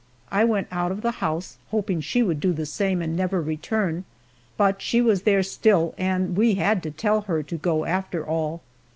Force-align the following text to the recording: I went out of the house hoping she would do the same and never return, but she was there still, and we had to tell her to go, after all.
I 0.31 0.43
went 0.45 0.67
out 0.71 0.91
of 0.91 1.01
the 1.03 1.11
house 1.21 1.59
hoping 1.69 2.01
she 2.01 2.23
would 2.23 2.39
do 2.39 2.53
the 2.53 2.65
same 2.65 3.03
and 3.03 3.15
never 3.15 3.39
return, 3.39 4.03
but 4.57 4.81
she 4.81 4.99
was 4.99 5.21
there 5.21 5.43
still, 5.43 5.93
and 5.95 6.35
we 6.35 6.55
had 6.55 6.81
to 6.81 6.89
tell 6.89 7.21
her 7.21 7.43
to 7.43 7.55
go, 7.55 7.85
after 7.85 8.25
all. 8.25 8.63